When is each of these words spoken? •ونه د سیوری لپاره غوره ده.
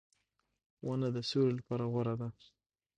•ونه 0.87 1.07
د 1.15 1.17
سیوری 1.29 1.53
لپاره 1.59 1.83
غوره 1.91 2.15
ده. 2.21 2.29